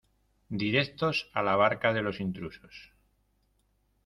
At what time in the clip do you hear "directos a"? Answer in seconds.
0.61-1.43